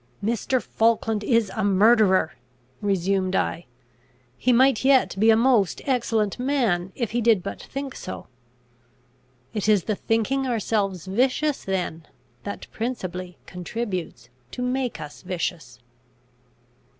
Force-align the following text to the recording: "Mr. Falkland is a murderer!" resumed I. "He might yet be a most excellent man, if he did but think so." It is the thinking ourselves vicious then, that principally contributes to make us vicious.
"Mr. 0.23 0.59
Falkland 0.59 1.23
is 1.23 1.51
a 1.55 1.63
murderer!" 1.63 2.33
resumed 2.81 3.35
I. 3.35 3.67
"He 4.35 4.51
might 4.51 4.83
yet 4.83 5.15
be 5.19 5.29
a 5.29 5.35
most 5.35 5.79
excellent 5.85 6.39
man, 6.39 6.91
if 6.95 7.11
he 7.11 7.21
did 7.21 7.43
but 7.43 7.61
think 7.61 7.93
so." 7.95 8.25
It 9.53 9.69
is 9.69 9.83
the 9.83 9.93
thinking 9.95 10.47
ourselves 10.47 11.05
vicious 11.05 11.63
then, 11.63 12.07
that 12.45 12.65
principally 12.71 13.37
contributes 13.45 14.29
to 14.49 14.63
make 14.63 14.99
us 14.99 15.21
vicious. 15.21 15.77